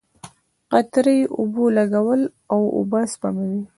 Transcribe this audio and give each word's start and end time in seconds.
قطره 0.71 1.13
یي 1.17 1.23
اوبولګول 1.37 2.21
اوبه 2.53 3.01
سپموي. 3.11 3.61